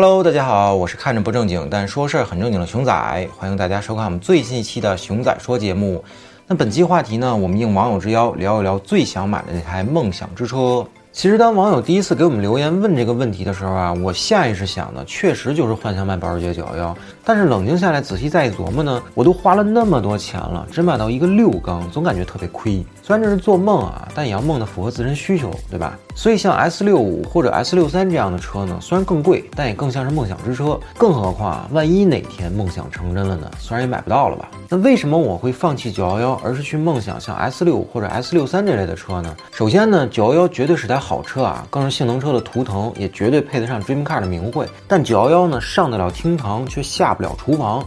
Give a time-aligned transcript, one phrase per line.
[0.00, 6.04] Hello，大家好，我是看着不正经但说事儿很正经的熊仔，欢迎大家收看我们最新一期的熊仔说节目。
[6.46, 10.86] 那本期话题呢，我们应网友之邀聊一聊最想买的那台梦想之车。
[11.10, 16.94] 其实当网友第一次给我们留言问这个问题的时候啊，我下意识想的确实就是幻想买保时捷911。
[17.28, 22.82] 但是冷静下来仔细再一琢磨呢，我都花了那么多钱了，只买到一个六缸，总感觉特别亏。
[23.02, 25.98] 虽然这是做梦啊，但也要梦的符合自身需求，对吧？
[26.14, 30.80] 所以像 S 六五或者 S 六三这样的车呢，虽然更贵，但也更像是梦想之车。
[30.96, 33.50] 更何况啊，万一哪天梦想成真了呢？
[33.58, 34.48] 虽然也买不到了吧？
[34.70, 39.36] 那为什么我会放弃911，而是去梦想像 S 六五或者 S 六三这类的车呢？
[39.52, 44.66] 首先呢，911绝对是台好车啊，更是性能车的图腾，也绝对配得上 Dream Car 的名讳。
[44.86, 47.84] 但911呢，上得了厅堂，却下不了厨房。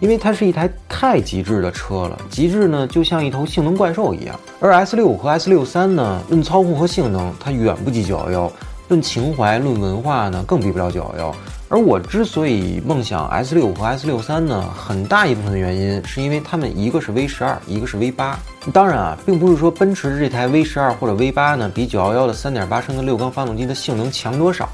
[0.00, 4.38] 因为它是一台太极致的车了，极致呢就像一头性能怪兽一样。
[4.60, 8.52] 而 S 六五和 S 六三呢，论操控和性能，它远不及九幺幺
[8.88, 11.36] 论情怀、论文化呢，更比不了九幺幺。
[11.74, 18.38] 而我之所以梦想 S 六五和 S 六三呢，很大一部分的原因是因为它们一个是 V 十二，一个是 V 八。
[18.72, 24.68] 当然啊，并不是说奔驰的这台 V 十二或者 V 八呢，比911的3.8升的六缸发动机的性能强多少。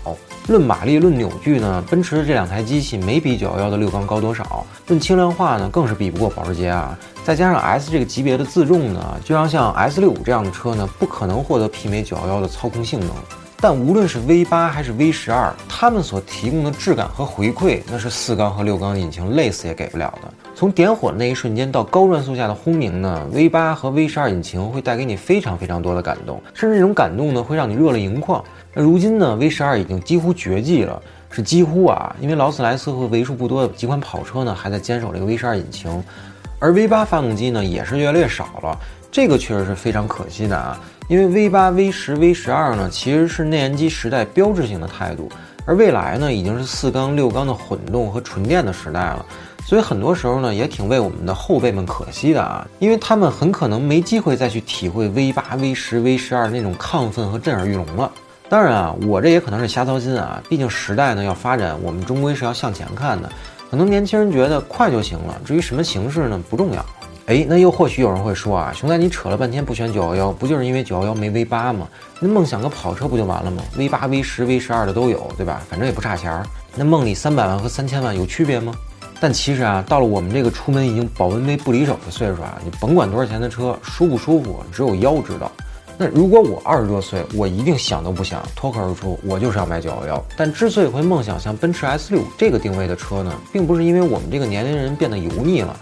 [0.46, 4.66] 论马力、论扭矩呢，奔驰的这两台机器没比911的六缸高多少。
[4.86, 6.98] 论轻量化呢，更是比不过保时捷啊。
[7.24, 13.08] 再加上 S 这个级别的自重呢，就像像 S 六五这样的车呢，不可能获得媲美911的操控性能。
[13.62, 20.32] 但无论是 V 八还是 V 十二，它们所提供的质感和回馈，那是四缸和六缸引擎累死也给不了的。
[20.54, 28.42] 从点火的那一瞬间到高转速下的轰鸣呢，V 八和 V 十二引擎会带给你非常非常多的感动，甚至这种感动呢，会让你热泪盈眶。
[28.72, 36.02] 那如今呢，V 十二已经几乎绝迹了，是几乎啊，因为劳斯莱斯和为数不多的几款跑车呢，还在坚守这个 V 十二引擎，
[36.58, 38.78] 而 V 八发动机呢，也是越来越少了，
[39.12, 45.28] 这个确实是非常可惜的啊，因为 V 八、V 十、V 十二呢，其实是内燃机时代标志性的态度，
[45.64, 49.26] 而未来呢，已经是四缸、六缸的混动和纯电的时代了，
[49.66, 58.10] 所以很多时候呢，也挺为我们的后辈们可惜的啊，因为他们很可能没机会再去体会 V 八、V 十、V 十二那种亢奋和震耳欲聋了。
[58.48, 60.40] 当然啊，我这也可能是瞎操心啊。
[60.48, 63.28] 毕竟时代呢要发展，我们终归是要向前看的。
[63.70, 66.84] 很多年轻人觉得快就行了，至于什么形式呢，不重要。
[67.26, 71.86] 哎，那又或许有人会说啊，熊仔你扯了半天不选911，不就是因为911没 V 八吗？
[72.18, 75.62] 那梦想个跑车不就完了吗？V 八、V 十、V 十二的都有，对吧？
[75.70, 76.44] 反正也不差钱儿。
[76.74, 78.74] 那梦里三百万和三千万有区别吗？
[79.20, 85.52] 但其实啊，到了我们这个出门已经保温杯不离手的岁数啊，你甭管多少钱的车，舒不舒服，只有腰知道。
[85.98, 90.22] 那如果我二十多岁，我一定想都不想，脱口而出，我就是要买911。
[90.34, 95.78] 但之所以会梦想像奔驰 S 六这个定位的车呢，并不是因为我们这个年龄人变得油腻了，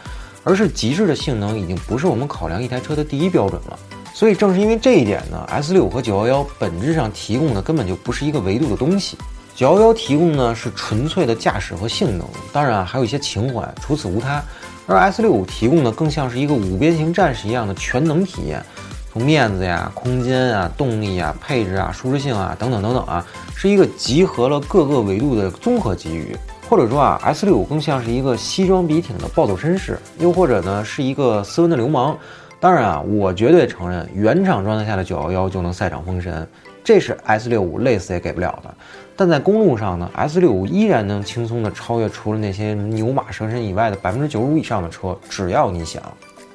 [0.48, 3.78] 而是极致的性能已经不是我们考量一台车的第一标准了。
[4.14, 9.18] 所以正是因为这一点呢，S 六和911本质上提供的根本就不是一个维度的东西。
[9.58, 14.42] 911提供呢是纯粹的驾驶和性能，当然还有一些情怀，除此无他。
[14.86, 18.64] 而 S 六五提供的更像是一个五边形战士一样的全能体验。
[19.12, 23.22] 从面子呀、空间啊、动力啊、配置啊、舒适性啊等等等等啊，
[23.54, 26.34] 是一个集合了各个维度的综合给予。
[26.68, 32.14] 或者说啊，S 六五更像是一个西装笔挺的暴走绅士，又或者呢是一个斯文的流氓。
[32.60, 36.46] 当然啊，我绝对承认原厂状态下的911就能赛场封神，
[36.84, 38.74] 这是 S 六五累死也给不了的。
[39.16, 46.02] 但在公路上呢，S 六五依然能轻松的超越除了那些牛马蛇神以外的百分之九十五以上的车，只要你想。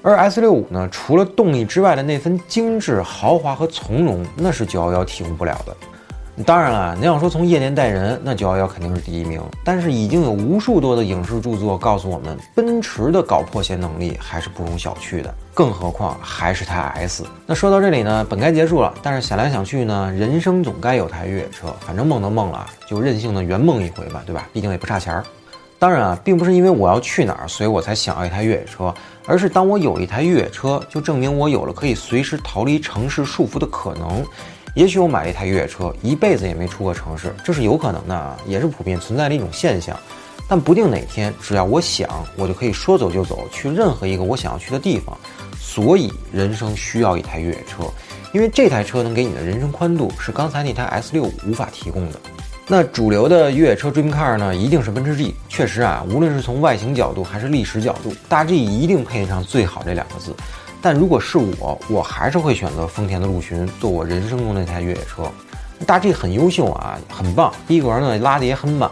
[0.03, 5.75] 而 S 六五呢，除了动力之外的那份精致、豪华和从容，那是911提供不了的。
[6.47, 9.39] 当然了，你要说从业内待人，那911肯定是第一名。
[9.63, 15.33] 但是已经有无数多的影视著作告诉我们，奔驰的搞破鞋能力还是不容小觑的。
[15.53, 17.23] 更何况还是台 S。
[17.45, 18.91] 那说到这里呢，本该结束了。
[19.03, 21.67] 但是想来想去呢，人生总该有台越野车。
[21.81, 24.49] 反正梦都梦了，就任性的圆梦一回吧，对吧？
[24.51, 25.23] 毕竟也不差钱儿。
[25.77, 28.91] 当然啊，并不是因为我要去哪儿，所以我才想要一台越野车，
[29.27, 34.25] 而是当我有一台越野车，就证明我有了可以随时逃离城市束缚的可能。
[34.73, 39.95] 也许我买了一台越野车，一辈子也没出过城市，这是有可能的啊，也是普遍存在的一种现象。
[40.47, 45.17] 但不定哪天，只要我想，我就可以说走就走，去任何一个我想要去的地方。
[45.59, 47.83] 所以，人生需要一台越野车，
[48.33, 52.19] 因为这台车能给你的人生宽度，是刚才那台 S 六五无法提供的。
[52.67, 55.35] 那主流的越野车 Dream Car 呢，一定是奔驰 G。
[55.47, 60.35] 确实啊，无论是从外形角度还是历史角度，大 G 一定配得上最好这两个字。
[60.83, 65.23] 但如果是我，我还是会选择丰田的陆巡做我人生中那台越野车。
[65.87, 68.91] 大 G 很优秀啊，很棒，逼格呢拉得也很满。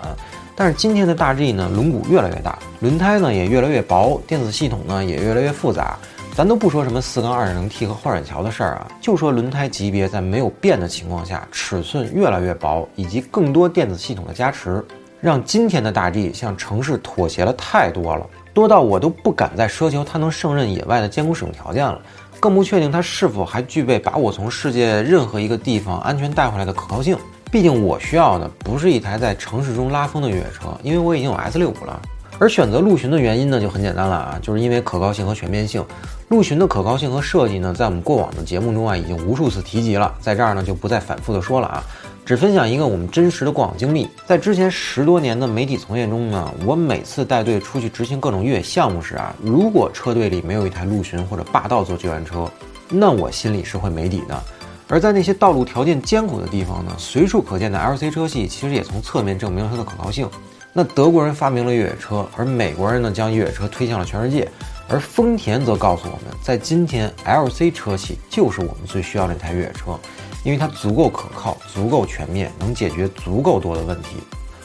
[0.55, 5.97] 但是今天的大 G 呢，轮毂越来越大，轮胎呢也越来越薄，电子系统呢也越来越复杂。
[6.33, 14.81] 咱都不说什么四缸二点零 T 和换挡桥的事儿啊，就说轮胎级别在没有变的情况下，尺寸越来越薄，以及更多电子系统的加持。
[15.19, 21.99] 让今天的大 G 向城市妥协了太多了，多到我都不敢再奢求它能胜任野外的艰苦使用条件了，
[22.39, 27.17] 更不确定它是否还具备把我从世界任何一个地方安全带回来的可靠性。
[27.51, 32.01] 毕竟我需要的不是一台在城市中拉风的越野车，因为我已经有 S 六五了。
[32.39, 35.85] 而选择陆巡的原因呢，就很简单了啊，就是因为可靠性和全面性。
[36.29, 41.83] 陆巡的可靠性和设计呢，在我们过往的节目中啊，已经无数次提及了，在这儿呢就不再反复的说了啊，
[42.31, 44.07] 只分享一个我们真实的过往经历。
[44.25, 52.49] 在之前十多年的媒体从业中呢，我每次带队出去执行各种越野项目时啊，如果车队里没有一台陆巡或者霸道做救援车，
[52.87, 54.43] 那我心里是会没底的。
[54.87, 60.25] 而在那些道路条件艰苦的地方呢，随处可见的 LC 车系，其实也从侧面证明了它的可靠性。
[60.71, 64.49] 那德国人发明了越野车，而美国人呢将越野车推向了全世界，
[64.87, 69.99] 而丰田则告诉我们在今天，LC 车系就是我们最需要的那台越野车，
[70.43, 74.17] 因为它足够可靠、足够全面，能解决足够多的问题。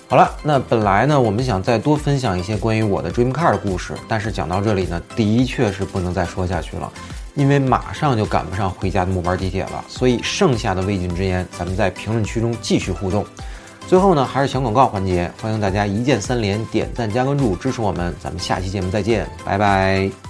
[0.09, 6.93] 好了，那本来呢我们想再多分享一些关于我的 Dream Car 的故事，但是讲到这里呢，的确是不能再说下去了，
[7.35, 13.27] 因为马上就赶不上回家的末班地铁了，所以剩下的未尽之言，咱们在评论区中继续互动。
[13.89, 18.15] 最后呢，还是小广告环节，欢迎大家一键三连、点赞加关注支持我们。
[18.23, 20.26] 咱们下期节目再见，拜拜。